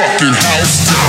[0.00, 0.99] fucking house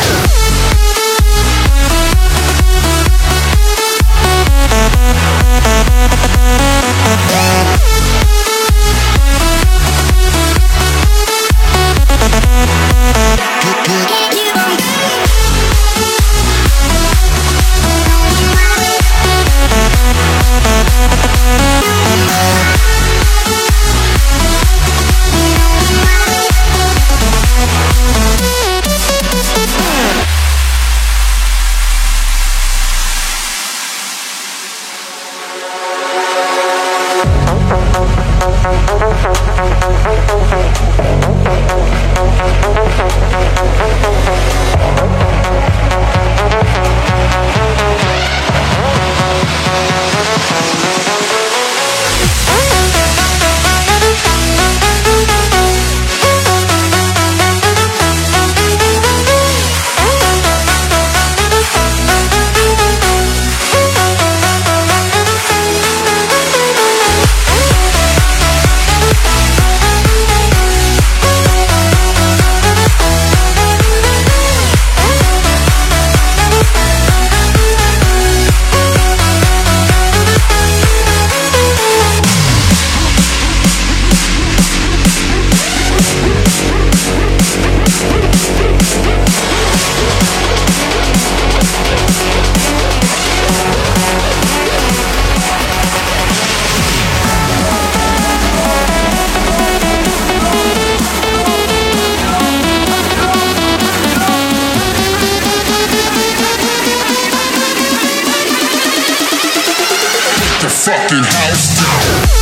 [110.92, 112.42] fucking house down.